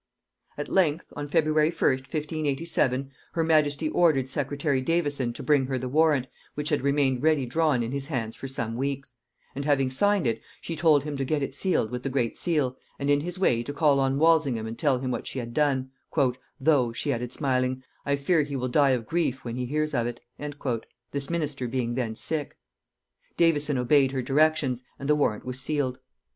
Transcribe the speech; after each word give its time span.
At 0.57 0.67
length, 0.67 1.13
on 1.15 1.27
February 1.27 1.69
1st 1.69 2.09
1587, 2.11 3.11
her 3.33 3.43
majesty 3.43 3.87
ordered 3.87 4.27
secretary 4.29 4.81
Davison 4.81 5.31
to 5.33 5.43
bring 5.43 5.67
her 5.67 5.77
the 5.77 5.87
warrant, 5.87 6.25
which 6.55 6.69
had 6.69 6.81
remained 6.81 7.21
ready 7.21 7.45
drawn 7.45 7.83
in 7.83 7.91
his 7.91 8.07
hands 8.07 8.35
for 8.35 8.47
some 8.47 8.75
weeks; 8.77 9.17
and 9.53 9.63
having 9.63 9.91
signed 9.91 10.25
it, 10.25 10.41
she 10.59 10.75
told 10.75 11.03
him 11.03 11.17
to 11.17 11.23
get 11.23 11.43
it 11.43 11.53
sealed 11.53 11.91
with 11.91 12.01
the 12.01 12.09
great 12.09 12.35
seal, 12.35 12.75
and 12.97 13.11
in 13.11 13.19
his 13.21 13.37
way 13.37 13.61
to 13.61 13.73
call 13.73 13.99
on 13.99 14.17
Walsingham 14.17 14.65
and 14.65 14.79
tell 14.79 14.97
him 14.97 15.11
what 15.11 15.27
she 15.27 15.37
had 15.37 15.53
done; 15.53 15.91
"though," 16.59 16.91
she 16.91 17.13
added 17.13 17.31
smiling, 17.31 17.83
"I 18.03 18.15
fear 18.15 18.41
he 18.41 18.55
will 18.55 18.69
die 18.69 18.97
of 18.97 19.05
grief 19.05 19.45
when 19.45 19.55
he 19.55 19.67
hears 19.67 19.93
of 19.93 20.07
it;" 20.07 20.19
this 21.11 21.29
minister 21.29 21.67
being 21.67 21.93
then 21.93 22.15
sick. 22.15 22.57
Davison 23.37 23.77
obeyed 23.77 24.13
her 24.13 24.23
directions, 24.23 24.81
and 24.97 25.07
the 25.07 25.13
warrant 25.15 25.45
was 25.45 25.61
sealed. 25.61 25.99